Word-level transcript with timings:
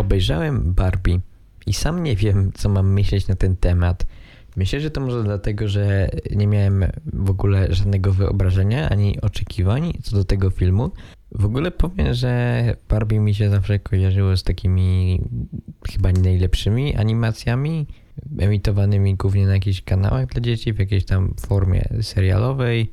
Obejrzałem 0.00 0.74
Barbie 0.74 1.20
i 1.66 1.72
sam 1.72 2.02
nie 2.02 2.16
wiem, 2.16 2.52
co 2.54 2.68
mam 2.68 2.92
myśleć 2.92 3.28
na 3.28 3.34
ten 3.34 3.56
temat. 3.56 4.06
Myślę, 4.56 4.80
że 4.80 4.90
to 4.90 5.00
może 5.00 5.24
dlatego, 5.24 5.68
że 5.68 6.10
nie 6.30 6.46
miałem 6.46 6.84
w 7.12 7.30
ogóle 7.30 7.74
żadnego 7.74 8.12
wyobrażenia 8.12 8.88
ani 8.88 9.20
oczekiwań 9.20 9.92
co 10.02 10.16
do 10.16 10.24
tego 10.24 10.50
filmu. 10.50 10.90
W 11.32 11.44
ogóle 11.44 11.70
powiem, 11.70 12.14
że 12.14 12.64
Barbie 12.88 13.20
mi 13.20 13.34
się 13.34 13.50
zawsze 13.50 13.78
kojarzyło 13.78 14.36
z 14.36 14.42
takimi 14.42 15.20
chyba 15.92 16.12
najlepszymi 16.12 16.96
animacjami 16.96 17.86
emitowanymi 18.38 19.14
głównie 19.14 19.46
na 19.46 19.52
jakichś 19.52 19.82
kanałach 19.82 20.26
dla 20.26 20.40
dzieci, 20.40 20.72
w 20.72 20.78
jakiejś 20.78 21.04
tam 21.04 21.34
formie 21.40 21.88
serialowej, 22.02 22.92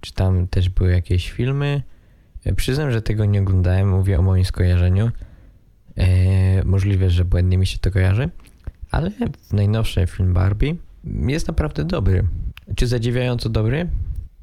czy 0.00 0.14
tam 0.14 0.48
też 0.48 0.68
były 0.68 0.90
jakieś 0.90 1.30
filmy. 1.30 1.82
Przyznam, 2.56 2.90
że 2.90 3.02
tego 3.02 3.24
nie 3.24 3.40
oglądałem, 3.40 3.88
mówię 3.88 4.18
o 4.18 4.22
moim 4.22 4.44
skojarzeniu. 4.44 5.10
Możliwe, 6.66 7.10
że 7.10 7.24
błędnie 7.24 7.58
mi 7.58 7.66
się 7.66 7.78
to 7.78 7.90
kojarzy, 7.90 8.30
ale 8.90 9.10
najnowszy 9.52 10.06
film 10.06 10.34
Barbie 10.34 10.74
jest 11.04 11.48
naprawdę 11.48 11.84
dobry. 11.84 12.24
Czy 12.76 12.86
zadziwiająco 12.86 13.48
dobry? 13.48 13.88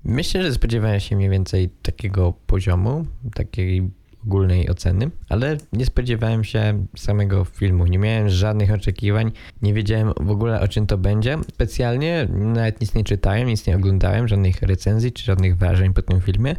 Myślę, 0.04 0.44
że 0.44 0.54
spodziewałem 0.54 1.00
się 1.00 1.16
mniej 1.16 1.30
więcej 1.30 1.70
takiego 1.82 2.34
poziomu, 2.48 3.06
takiej 3.34 3.90
ogólnej 4.26 4.70
oceny, 4.70 5.12
ale 5.30 5.58
nie 5.74 5.86
spodziewałem 5.86 6.44
się 6.44 6.86
samego 6.98 7.46
filmu. 7.46 7.86
Nie 7.88 8.00
miałem 8.00 8.30
żadnych 8.30 8.72
oczekiwań, 8.72 9.32
nie 9.62 9.74
wiedziałem 9.74 10.14
w 10.22 10.30
ogóle 10.30 10.62
o 10.62 10.68
czym 10.68 10.88
to 10.88 10.98
będzie. 10.98 11.38
Specjalnie 11.54 12.28
nawet 12.32 12.82
nic 12.82 12.96
nie 12.96 13.04
czytałem, 13.04 13.48
nic 13.48 13.68
nie 13.68 13.76
oglądałem, 13.76 14.28
żadnych 14.28 14.62
recenzji 14.62 15.12
czy 15.12 15.24
żadnych 15.24 15.58
wrażeń 15.58 15.94
po 15.94 16.02
tym 16.02 16.22
filmie, 16.22 16.56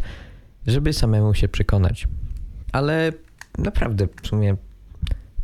żeby 0.66 0.92
samemu 0.92 1.34
się 1.34 1.48
przekonać. 1.48 2.08
Ale 2.72 3.12
naprawdę 3.58 4.08
w 4.22 4.26
sumie 4.26 4.56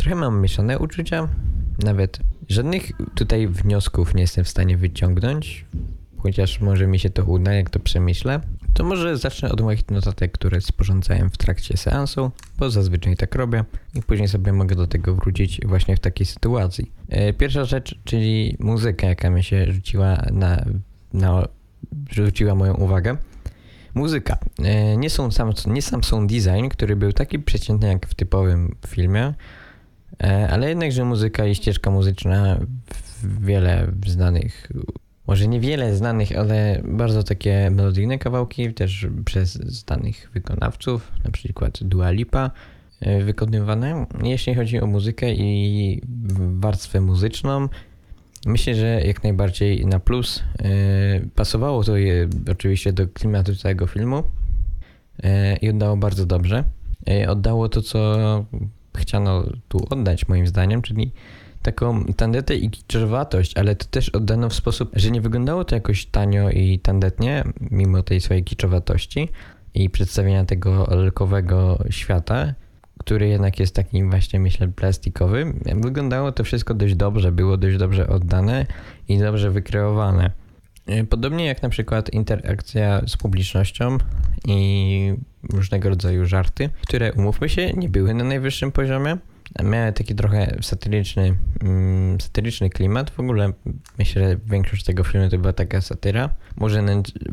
trochę 0.01 0.15
mam 0.15 0.41
mieszane 0.41 0.79
uczucia. 0.79 1.29
Nawet 1.85 2.19
żadnych 2.49 2.93
tutaj 3.15 3.49
wniosków 3.49 4.15
nie 4.15 4.21
jestem 4.21 4.45
w 4.45 4.49
stanie 4.49 4.77
wyciągnąć, 4.77 5.65
chociaż 6.17 6.61
może 6.61 6.87
mi 6.87 6.99
się 6.99 7.11
to 7.11 7.25
uda, 7.25 7.53
jak 7.53 7.71
to 7.71 7.81
przemyślę. 7.81 8.41
To 8.75 8.85
może 8.85 9.17
zacznę 9.17 9.53
od 9.53 9.61
moich 9.61 9.91
notatek, 9.91 10.33
które 10.33 10.61
sporządzałem 10.61 11.31
w 11.31 11.37
trakcie 11.37 11.77
seansu, 11.77 12.31
bo 12.59 12.71
zazwyczaj 12.71 13.17
tak 13.17 13.35
robię 13.35 13.65
i 13.95 14.03
później 14.03 14.29
sobie 14.29 14.53
mogę 14.53 14.77
do 14.77 14.87
tego 14.87 15.15
wrócić 15.15 15.61
właśnie 15.67 15.97
w 15.97 16.01
takiej 16.01 16.27
sytuacji. 16.27 16.93
E, 17.09 17.33
pierwsza 17.33 17.65
rzecz, 17.65 17.99
czyli 18.05 18.57
muzyka, 18.59 19.07
jaka 19.07 19.31
mi 19.31 19.45
się 19.45 19.73
rzuciła 19.73 20.23
na, 20.33 20.65
na 21.13 21.49
rzuciła 22.11 22.55
moją 22.55 22.75
uwagę. 22.75 23.17
Muzyka. 23.95 24.39
E, 24.63 24.97
nie, 24.97 25.11
są 25.11 25.31
sam, 25.31 25.53
nie 25.67 25.83
sam 25.83 26.05
sound 26.05 26.33
design, 26.33 26.69
który 26.69 26.97
był 26.97 27.13
taki 27.13 27.39
przeciętny 27.39 27.89
jak 27.89 28.07
w 28.07 28.15
typowym 28.15 28.77
filmie, 28.87 29.35
ale 30.51 30.69
jednakże 30.69 31.05
muzyka 31.05 31.47
i 31.47 31.55
ścieżka 31.55 31.91
muzyczna 31.91 32.59
wiele 33.23 33.93
znanych 34.07 34.69
może 35.31 35.49
niewiele 35.49 35.97
znanych, 35.97 36.39
ale 36.39 36.83
bardzo 36.85 37.23
takie 37.23 37.71
melodyjne 37.71 38.19
kawałki, 38.19 38.75
też 38.75 39.07
przez 39.25 39.53
znanych 39.53 40.31
wykonawców, 40.35 41.13
na 41.25 41.31
przykład 41.31 41.85
Dua 41.85 42.11
Lipa, 42.11 42.51
e, 43.01 43.25
wykonywane. 43.25 44.07
Jeśli 44.23 44.55
chodzi 44.55 44.81
o 44.81 44.87
muzykę 44.87 45.35
i 45.35 46.03
warstwę 46.39 47.01
muzyczną, 47.01 47.69
myślę, 48.47 48.75
że 48.75 48.87
jak 48.87 49.23
najbardziej 49.23 49.87
na 49.87 50.01
plus. 50.01 50.43
E, 50.59 51.21
pasowało 51.35 51.85
to 51.85 51.97
je 51.97 52.29
oczywiście 52.51 52.93
do 52.93 53.09
klimatu 53.09 53.57
całego 53.57 53.87
filmu 53.87 54.23
e, 55.23 55.57
i 55.57 55.71
oddało 55.71 55.97
bardzo 55.97 56.27
dobrze. 56.27 56.65
Oddało 57.29 57.69
to, 57.69 57.83
co 57.83 58.45
chciano 58.97 59.45
tu 59.69 59.87
oddać 59.91 60.29
moim 60.29 60.47
zdaniem, 60.47 60.83
czyli 60.83 61.13
taką 61.63 62.05
tandetę 62.05 62.57
i 62.57 62.71
kiczowatość, 62.71 63.57
ale 63.57 63.77
to 63.77 63.87
też 63.87 64.09
oddano 64.09 64.49
w 64.49 64.55
sposób, 64.55 64.91
że 64.97 65.11
nie 65.11 65.21
wyglądało 65.21 65.65
to 65.65 65.75
jakoś 65.75 66.07
tanio 66.07 66.51
i 66.51 66.79
tandetnie, 66.79 67.45
mimo 67.71 68.03
tej 68.03 68.21
swojej 68.21 68.45
kiczowatości 68.45 69.29
i 69.75 69.91
przedstawienia 69.91 70.45
tego 70.45 70.87
lalkowego 70.91 71.85
świata, 71.91 72.55
który 72.99 73.29
jednak 73.29 73.61
jest 73.61 73.75
takim 73.75 74.11
właśnie, 74.11 74.41
myślę, 74.41 74.69
plastikowy. 74.69 75.55
Wyglądało 75.75 76.33
to 76.33 76.45
wszystko 76.45 76.75
dość 76.75 76.95
dobrze, 76.95 77.33
było 77.33 77.57
dość 77.57 77.77
dobrze 77.77 78.09
oddane 78.09 78.67
i 79.09 79.19
dobrze 79.19 79.51
wykreowane. 79.51 80.31
Podobnie 81.11 81.47
jak 81.47 81.63
na 81.63 81.69
przykład 81.69 82.13
interakcja 82.13 83.03
z 83.07 83.17
publicznością 83.17 83.99
i 84.49 85.15
różnego 85.53 85.89
rodzaju 85.89 86.27
żarty, 86.27 86.71
które 86.83 87.13
umówmy 87.13 87.49
się, 87.49 87.73
nie 87.73 87.89
były 87.89 88.15
na 88.15 88.25
najwyższym 88.25 88.73
poziomie, 88.73 89.17
miały 89.65 89.93
taki 89.93 90.15
trochę 90.15 90.57
satyryczny, 90.61 91.35
mm, 91.63 92.21
satyryczny 92.21 92.71
klimat. 92.71 93.11
W 93.11 93.21
ogóle 93.21 93.53
myślę, 93.99 94.29
że 94.29 94.37
większość 94.47 94.85
tego 94.85 95.05
filmu 95.05 95.29
to 95.29 95.39
była 95.39 95.53
taka 95.53 95.81
satyra. 95.81 96.31
Może, 96.57 96.83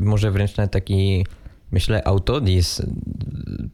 może 0.00 0.30
wręcz 0.30 0.56
na 0.56 0.66
taki, 0.66 1.26
myślę, 1.70 2.04
autodis 2.04 2.82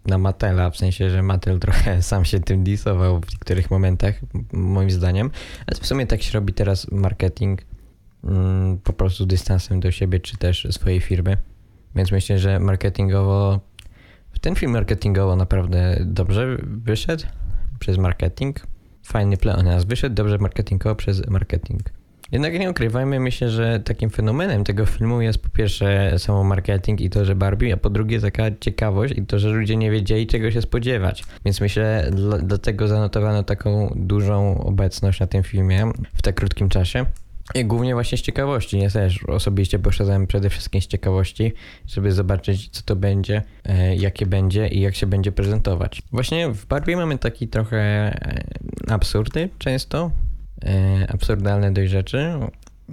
na 0.06 0.18
Matela, 0.18 0.70
w 0.70 0.76
sensie, 0.76 1.10
że 1.10 1.22
Mattel 1.22 1.58
trochę 1.58 2.02
sam 2.12 2.24
się 2.24 2.40
tym 2.40 2.64
disował 2.64 3.20
w 3.20 3.30
niektórych 3.32 3.70
momentach, 3.70 4.14
moim 4.52 4.90
zdaniem. 4.90 5.30
Ale 5.66 5.80
w 5.80 5.86
sumie 5.86 6.06
tak 6.06 6.22
się 6.22 6.32
robi 6.32 6.52
teraz 6.52 6.90
marketing 6.90 7.62
mm, 8.24 8.78
po 8.78 8.92
prostu 8.92 9.26
dystansem 9.26 9.80
do 9.80 9.90
siebie, 9.90 10.20
czy 10.20 10.36
też 10.36 10.66
swojej 10.70 11.00
firmy. 11.00 11.36
Więc 11.96 12.12
myślę, 12.12 12.38
że 12.38 12.60
marketingowo, 12.60 13.60
ten 14.40 14.54
film 14.54 14.72
marketingowo 14.72 15.36
naprawdę 15.36 15.96
dobrze 16.00 16.56
wyszedł 16.62 17.24
przez 17.78 17.98
marketing. 17.98 18.66
Fajny 19.02 19.36
plan 19.36 19.64
nas 19.64 19.84
wyszedł, 19.84 20.14
dobrze 20.14 20.38
marketingowo 20.38 20.94
przez 20.94 21.28
marketing. 21.28 21.82
Jednak 22.32 22.58
nie 22.58 22.70
ukrywajmy, 22.70 23.20
myślę, 23.20 23.50
że 23.50 23.80
takim 23.80 24.10
fenomenem 24.10 24.64
tego 24.64 24.86
filmu 24.86 25.20
jest 25.20 25.38
po 25.38 25.48
pierwsze 25.48 26.18
samo 26.18 26.44
marketing 26.44 27.00
i 27.00 27.10
to, 27.10 27.24
że 27.24 27.34
Barbie, 27.34 27.74
a 27.74 27.76
po 27.76 27.90
drugie 27.90 28.20
taka 28.20 28.44
ciekawość 28.60 29.14
i 29.18 29.26
to, 29.26 29.38
że 29.38 29.48
ludzie 29.48 29.76
nie 29.76 29.90
wiedzieli 29.90 30.26
czego 30.26 30.50
się 30.50 30.62
spodziewać. 30.62 31.24
Więc 31.44 31.60
myślę, 31.60 32.10
dlatego 32.42 32.88
zanotowano 32.88 33.42
taką 33.42 33.92
dużą 33.96 34.64
obecność 34.64 35.20
na 35.20 35.26
tym 35.26 35.42
filmie 35.42 35.90
w 36.14 36.22
tak 36.22 36.34
krótkim 36.34 36.68
czasie. 36.68 37.06
Głównie 37.64 37.94
właśnie 37.94 38.18
z 38.18 38.22
ciekawości. 38.22 38.78
Ja 38.78 38.90
też 38.90 39.24
osobiście 39.24 39.78
poszedłem 39.78 40.26
przede 40.26 40.50
wszystkim 40.50 40.82
z 40.82 40.86
ciekawości, 40.86 41.52
żeby 41.86 42.12
zobaczyć, 42.12 42.68
co 42.68 42.82
to 42.82 42.96
będzie, 42.96 43.42
e, 43.64 43.96
jakie 43.96 44.26
będzie 44.26 44.68
i 44.68 44.80
jak 44.80 44.94
się 44.94 45.06
będzie 45.06 45.32
prezentować. 45.32 46.02
Właśnie 46.12 46.48
w 46.48 46.66
Barbie 46.66 46.96
mamy 46.96 47.18
taki 47.18 47.48
trochę 47.48 47.78
e, 47.78 48.44
absurdy 48.88 49.48
często, 49.58 50.10
e, 50.64 51.06
absurdalne 51.12 51.72
dość 51.72 51.90
rzeczy, 51.90 52.32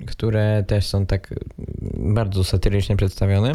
które 0.07 0.63
też 0.67 0.88
są 0.88 1.06
tak 1.06 1.34
bardzo 1.94 2.44
satyrycznie 2.44 2.95
przedstawione. 2.95 3.51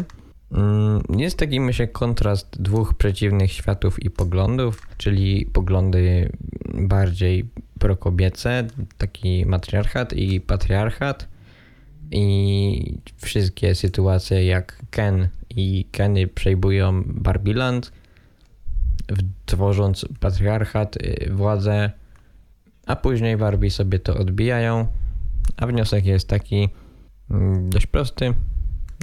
Mm, 0.51 1.01
jest 1.17 1.37
taki, 1.37 1.59
myślę, 1.59 1.87
kontrast 1.87 2.61
dwóch 2.61 2.93
przeciwnych 2.93 3.51
światów 3.51 4.03
i 4.03 4.09
poglądów, 4.09 4.87
czyli 4.97 5.45
poglądy 5.45 6.29
bardziej 6.73 7.49
prokobiece, 7.79 8.67
taki 8.97 9.45
matriarchat 9.45 10.13
i 10.13 10.41
patriarchat 10.41 11.27
i 12.11 12.97
wszystkie 13.17 13.75
sytuacje 13.75 14.45
jak 14.45 14.79
Ken 14.91 15.27
i 15.49 15.85
Kenny 15.91 16.27
przejmują 16.27 17.03
Barbiland, 17.05 17.91
tworząc 19.45 20.05
patriarchat, 20.19 20.97
y, 20.97 21.29
władzę, 21.31 21.91
a 22.85 22.95
później 22.95 23.37
Barbie 23.37 23.71
sobie 23.71 23.99
to 23.99 24.17
odbijają, 24.17 24.87
a 25.57 25.67
wniosek 25.67 26.05
jest 26.05 26.27
taki 26.27 26.69
mm, 27.31 27.69
dość 27.69 27.87
prosty, 27.87 28.33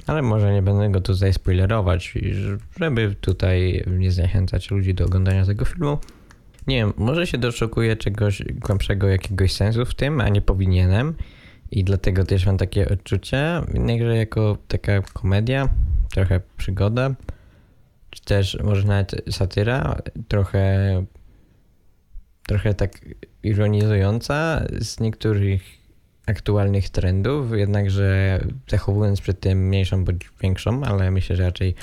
ale 0.07 0.21
może 0.21 0.53
nie 0.53 0.61
będę 0.61 0.89
go 0.89 1.01
tutaj 1.01 1.33
spoilerować, 1.33 2.13
żeby 2.79 3.15
tutaj 3.21 3.83
nie 3.87 4.11
zniechęcać 4.11 4.71
ludzi 4.71 4.93
do 4.93 5.05
oglądania 5.05 5.45
tego 5.45 5.65
filmu. 5.65 5.97
Nie 6.67 6.75
wiem, 6.75 6.93
może 6.97 7.27
się 7.27 7.37
doszukuję 7.37 7.95
czegoś 7.95 8.43
głębszego, 8.53 9.07
jakiegoś 9.07 9.51
sensu 9.51 9.85
w 9.85 9.93
tym, 9.93 10.21
a 10.21 10.29
nie 10.29 10.41
powinienem. 10.41 11.15
I 11.71 11.83
dlatego 11.83 12.23
też 12.23 12.45
mam 12.45 12.57
takie 12.57 12.89
odczucie, 12.89 13.61
jednakże 13.73 14.15
jako 14.15 14.57
taka 14.67 15.01
komedia, 15.01 15.69
trochę 16.11 16.41
przygoda, 16.57 17.15
czy 18.09 18.21
też 18.21 18.57
może 18.63 18.87
nawet 18.87 19.15
satyra, 19.31 20.01
trochę, 20.27 21.05
trochę 22.47 22.73
tak 22.73 23.05
ironizująca 23.43 24.65
z 24.79 24.99
niektórych 24.99 25.61
aktualnych 26.25 26.89
trendów, 26.89 27.57
jednakże 27.57 28.39
zachowując 28.69 29.21
przy 29.21 29.33
tym 29.33 29.67
mniejszą 29.67 30.05
bądź 30.05 30.29
większą, 30.41 30.83
ale 30.83 31.11
myślę, 31.11 31.35
że 31.35 31.43
raczej 31.43 31.75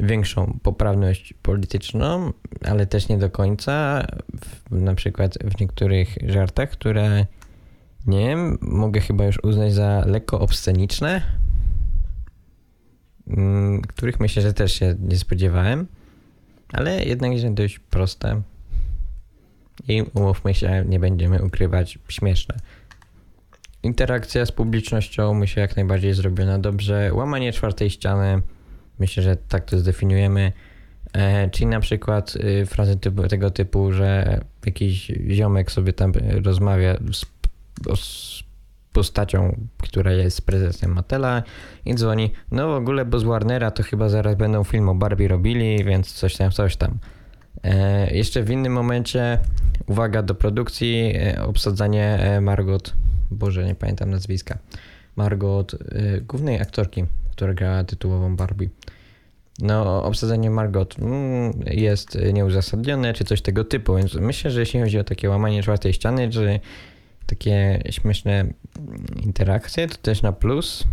większą 0.00 0.58
poprawność 0.62 1.34
polityczną, 1.42 2.32
ale 2.64 2.86
też 2.86 3.08
nie 3.08 3.18
do 3.18 3.30
końca. 3.30 4.06
W, 4.40 4.72
na 4.72 4.94
przykład 4.94 5.38
w 5.38 5.60
niektórych 5.60 6.16
żartach, 6.26 6.70
które 6.70 7.26
nie 8.06 8.28
wiem, 8.28 8.58
mogę 8.60 9.00
chyba 9.00 9.24
już 9.24 9.38
uznać 9.44 9.72
za 9.72 10.04
lekko 10.06 10.40
obsceniczne, 10.40 11.22
mm, 13.26 13.82
których 13.82 14.20
myślę, 14.20 14.42
że 14.42 14.52
też 14.52 14.72
się 14.72 14.94
nie 15.08 15.18
spodziewałem, 15.18 15.86
ale 16.72 17.04
jednak 17.04 17.32
dość 17.54 17.78
proste. 17.78 18.42
i 19.88 20.02
umówmy 20.14 20.54
się, 20.54 20.84
nie 20.88 21.00
będziemy 21.00 21.42
ukrywać, 21.44 21.98
śmieszne. 22.08 22.56
Interakcja 23.82 24.46
z 24.46 24.52
publicznością 24.52 25.34
myślę 25.34 25.62
jak 25.62 25.76
najbardziej 25.76 26.14
zrobiona 26.14 26.58
dobrze. 26.58 27.10
Łamanie 27.14 27.52
czwartej 27.52 27.90
ściany, 27.90 28.42
myślę, 29.00 29.22
że 29.22 29.36
tak 29.36 29.64
to 29.64 29.78
zdefiniujemy. 29.78 30.52
E, 31.12 31.50
czyli 31.50 31.66
na 31.66 31.80
przykład 31.80 32.36
y, 32.36 32.66
frazy 32.66 32.96
typu, 32.96 33.28
tego 33.28 33.50
typu, 33.50 33.92
że 33.92 34.40
jakiś 34.66 35.12
ziomek 35.30 35.72
sobie 35.72 35.92
tam 35.92 36.12
rozmawia 36.44 36.96
z, 37.12 37.26
z 38.00 38.42
postacią, 38.92 39.56
która 39.78 40.12
jest 40.12 40.46
prezesem 40.46 40.92
Matela 40.92 41.42
i 41.84 41.94
dzwoni, 41.94 42.32
no 42.50 42.68
w 42.68 42.74
ogóle, 42.74 43.04
bo 43.04 43.18
z 43.18 43.22
Warnera 43.22 43.70
to 43.70 43.82
chyba 43.82 44.08
zaraz 44.08 44.34
będą 44.34 44.64
film 44.64 44.88
o 44.88 44.94
Barbie 44.94 45.28
robili, 45.28 45.84
więc 45.84 46.12
coś 46.12 46.36
tam, 46.36 46.50
coś 46.50 46.76
tam. 46.76 46.98
E, 47.62 48.16
jeszcze 48.16 48.42
w 48.42 48.50
innym 48.50 48.72
momencie, 48.72 49.38
uwaga 49.86 50.22
do 50.22 50.34
produkcji, 50.34 51.12
e, 51.16 51.44
obsadzanie 51.44 52.04
e, 52.04 52.40
Margot, 52.40 52.94
Boże, 53.30 53.64
nie 53.64 53.74
pamiętam 53.74 54.10
nazwiska, 54.10 54.58
Margot, 55.16 55.74
e, 55.74 56.20
głównej 56.20 56.60
aktorki, 56.60 57.04
która 57.40 57.54
grała 57.54 57.84
tytułową 57.84 58.36
Barbie. 58.36 58.68
No, 59.58 60.04
obsadzenie 60.04 60.50
Margot 60.50 60.98
mm, 60.98 61.52
jest 61.66 62.18
nieuzasadnione, 62.32 63.12
czy 63.12 63.24
coś 63.24 63.42
tego 63.42 63.64
typu, 63.64 63.96
więc 63.96 64.14
myślę, 64.14 64.50
że 64.50 64.60
jeśli 64.60 64.80
chodzi 64.80 64.98
o 64.98 65.04
takie 65.04 65.30
łamanie 65.30 65.62
czwartej 65.62 65.92
ściany, 65.92 66.30
czy 66.30 66.60
takie 67.26 67.82
śmieszne 67.90 68.46
interakcje, 69.22 69.88
to 69.88 69.96
też 69.96 70.22
na 70.22 70.32
plus. 70.32 70.84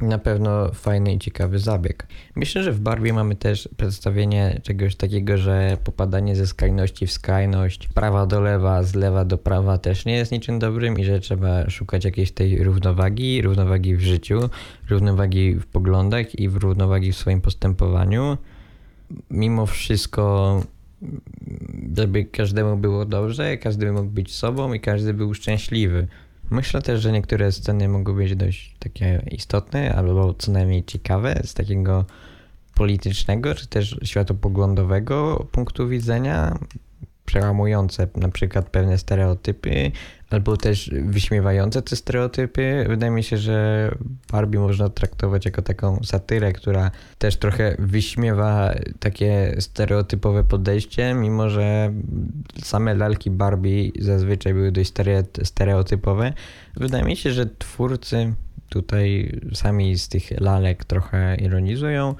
Na 0.00 0.18
pewno 0.18 0.72
fajny 0.72 1.14
i 1.14 1.18
ciekawy 1.18 1.58
zabieg. 1.58 2.06
Myślę, 2.36 2.62
że 2.62 2.72
w 2.72 2.80
Barbie 2.80 3.12
mamy 3.12 3.36
też 3.36 3.68
przedstawienie 3.76 4.60
czegoś 4.62 4.96
takiego, 4.96 5.38
że 5.38 5.76
popadanie 5.84 6.36
ze 6.36 6.46
skrajności 6.46 7.06
w 7.06 7.12
skrajność, 7.12 7.88
prawa 7.88 8.26
do 8.26 8.40
lewa, 8.40 8.82
z 8.82 8.94
lewa 8.94 9.24
do 9.24 9.38
prawa 9.38 9.78
też 9.78 10.04
nie 10.04 10.14
jest 10.14 10.32
niczym 10.32 10.58
dobrym 10.58 10.98
i 10.98 11.04
że 11.04 11.20
trzeba 11.20 11.70
szukać 11.70 12.04
jakiejś 12.04 12.32
tej 12.32 12.64
równowagi, 12.64 13.42
równowagi 13.42 13.96
w 13.96 14.00
życiu, 14.00 14.50
równowagi 14.90 15.54
w 15.54 15.66
poglądach 15.66 16.38
i 16.38 16.48
w 16.48 16.56
równowagi 16.56 17.12
w 17.12 17.16
swoim 17.16 17.40
postępowaniu. 17.40 18.38
Mimo 19.30 19.66
wszystko 19.66 20.62
żeby 21.96 22.24
każdemu 22.24 22.76
było 22.76 23.04
dobrze, 23.04 23.56
każdy 23.56 23.92
mógł 23.92 24.10
być 24.10 24.34
sobą 24.34 24.72
i 24.72 24.80
każdy 24.80 25.14
był 25.14 25.34
szczęśliwy. 25.34 26.06
Myślę 26.52 26.82
też, 26.82 27.00
że 27.00 27.12
niektóre 27.12 27.52
sceny 27.52 27.88
mogą 27.88 28.14
być 28.14 28.36
dość 28.36 28.76
takie 28.78 29.22
istotne, 29.30 29.94
albo 29.94 30.34
co 30.34 30.52
najmniej 30.52 30.84
ciekawe 30.84 31.40
z 31.44 31.54
takiego 31.54 32.04
politycznego, 32.74 33.54
czy 33.54 33.66
też 33.66 33.98
światopoglądowego 34.02 35.46
punktu 35.52 35.88
widzenia 35.88 36.58
przełamujące 37.24 38.08
na 38.16 38.28
przykład 38.28 38.70
pewne 38.70 38.98
stereotypy, 38.98 39.92
albo 40.30 40.56
też 40.56 40.90
wyśmiewające 41.04 41.82
te 41.82 41.96
stereotypy. 41.96 42.84
Wydaje 42.88 43.12
mi 43.12 43.22
się, 43.22 43.36
że 43.36 43.88
Barbie 44.32 44.58
można 44.58 44.88
traktować 44.88 45.44
jako 45.44 45.62
taką 45.62 46.00
satyrę, 46.04 46.52
która 46.52 46.90
też 47.18 47.36
trochę 47.36 47.76
wyśmiewa 47.78 48.74
takie 48.98 49.56
stereotypowe 49.58 50.44
podejście, 50.44 51.14
mimo 51.14 51.50
że 51.50 51.92
same 52.62 52.94
lalki 52.94 53.30
Barbie 53.30 53.90
zazwyczaj 53.98 54.54
były 54.54 54.72
dość 54.72 54.92
stereotypowe. 55.42 56.32
Wydaje 56.76 57.04
mi 57.04 57.16
się, 57.16 57.32
że 57.32 57.46
twórcy 57.46 58.34
tutaj 58.68 59.40
sami 59.54 59.98
z 59.98 60.08
tych 60.08 60.40
lalek 60.40 60.84
trochę 60.84 61.36
ironizują, 61.36 62.14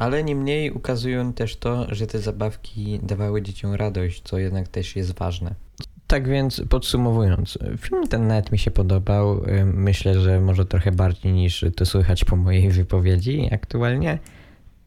ale 0.00 0.24
niemniej 0.24 0.70
ukazują 0.70 1.32
też 1.32 1.56
to, 1.56 1.94
że 1.94 2.06
te 2.06 2.18
zabawki 2.18 3.00
dawały 3.02 3.42
dzieciom 3.42 3.74
radość, 3.74 4.22
co 4.24 4.38
jednak 4.38 4.68
też 4.68 4.96
jest 4.96 5.18
ważne. 5.18 5.54
Tak 6.06 6.28
więc 6.28 6.62
podsumowując, 6.68 7.58
film 7.78 8.08
ten 8.08 8.26
nawet 8.26 8.52
mi 8.52 8.58
się 8.58 8.70
podobał. 8.70 9.42
Myślę, 9.64 10.20
że 10.20 10.40
może 10.40 10.66
trochę 10.66 10.92
bardziej 10.92 11.32
niż 11.32 11.64
to 11.76 11.86
słychać 11.86 12.24
po 12.24 12.36
mojej 12.36 12.70
wypowiedzi 12.80 13.48
aktualnie, 13.52 14.18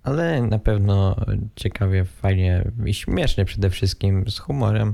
ale 0.04 0.42
na 0.42 0.60
pewno 0.60 1.16
ciekawie, 1.56 2.06
fajnie 2.06 2.72
i 2.86 2.94
śmiesznie 2.94 3.46
przede 3.46 3.70
wszystkim, 3.70 4.30
z 4.30 4.40
humorem. 4.40 4.94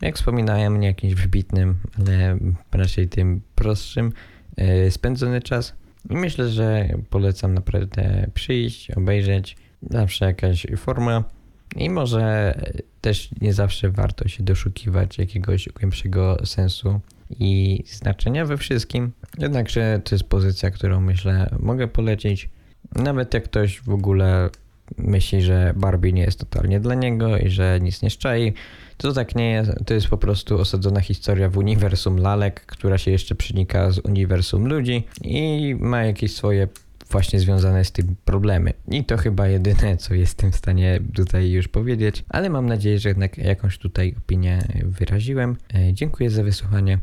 Jak 0.00 0.16
wspominałem, 0.16 0.80
nie 0.80 0.86
jakimś 0.86 1.14
wybitnym, 1.14 1.76
ale 1.98 2.38
raczej 2.72 3.08
tym 3.08 3.40
prostszym 3.54 4.12
e, 4.56 4.90
spędzony 4.90 5.40
czas. 5.40 5.74
I 6.10 6.16
myślę, 6.16 6.48
że 6.48 6.88
polecam 7.10 7.54
naprawdę 7.54 8.30
przyjść, 8.34 8.90
obejrzeć. 8.90 9.56
Zawsze 9.90 10.24
jakaś 10.24 10.66
forma. 10.76 11.24
I 11.76 11.90
może 11.90 12.54
też 13.00 13.28
nie 13.40 13.52
zawsze 13.52 13.90
warto 13.90 14.28
się 14.28 14.42
doszukiwać 14.42 15.18
jakiegoś 15.18 15.68
głębszego 15.68 16.46
sensu 16.46 17.00
i 17.38 17.82
znaczenia 17.86 18.46
we 18.46 18.56
wszystkim. 18.56 19.12
Jednakże 19.38 20.00
to 20.04 20.14
jest 20.14 20.24
pozycja, 20.24 20.70
którą 20.70 21.00
myślę 21.00 21.50
mogę 21.58 21.88
polecić. 21.88 22.48
Nawet 22.94 23.34
jak 23.34 23.44
ktoś 23.44 23.80
w 23.80 23.90
ogóle 23.90 24.50
myśli, 24.98 25.42
że 25.42 25.72
Barbie 25.76 26.12
nie 26.12 26.22
jest 26.22 26.38
totalnie 26.38 26.80
dla 26.80 26.94
niego 26.94 27.38
i 27.38 27.48
że 27.48 27.78
nic 27.82 28.02
nie 28.02 28.10
szczai, 28.10 28.52
to 28.96 29.12
tak 29.12 29.34
nie 29.34 29.50
jest. 29.50 29.70
To 29.86 29.94
jest 29.94 30.08
po 30.08 30.18
prostu 30.18 30.58
osadzona 30.58 31.00
historia 31.00 31.48
w 31.48 31.58
uniwersum 31.58 32.16
lalek, 32.16 32.66
która 32.66 32.98
się 32.98 33.10
jeszcze 33.10 33.34
przenika 33.34 33.90
z 33.90 33.98
uniwersum 33.98 34.66
ludzi 34.68 35.04
i 35.22 35.76
ma 35.78 36.02
jakieś 36.02 36.34
swoje 36.34 36.68
właśnie 37.10 37.40
związane 37.40 37.84
z 37.84 37.92
tym 37.92 38.16
problemy. 38.24 38.72
I 38.88 39.04
to 39.04 39.16
chyba 39.16 39.48
jedyne, 39.48 39.96
co 39.96 40.14
jestem 40.14 40.52
w 40.52 40.56
stanie 40.56 41.00
tutaj 41.14 41.50
już 41.50 41.68
powiedzieć, 41.68 42.24
ale 42.28 42.50
mam 42.50 42.66
nadzieję, 42.66 42.98
że 42.98 43.08
jednak 43.08 43.38
jakąś 43.38 43.78
tutaj 43.78 44.14
opinię 44.18 44.58
wyraziłem. 44.84 45.56
E, 45.74 45.94
dziękuję 45.94 46.30
za 46.30 46.42
wysłuchanie. 46.42 46.98